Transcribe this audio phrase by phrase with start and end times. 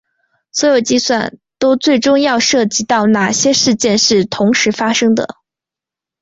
[0.51, 5.35] 所有计算都最终要涉及到哪些事件是同时发生的。